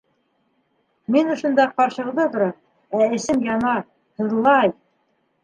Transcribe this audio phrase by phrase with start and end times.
[1.15, 2.57] Мин ошонда ҡаршығыҙҙа торам,
[3.01, 3.77] ә әсем яна,
[4.25, 4.75] һыҙлай!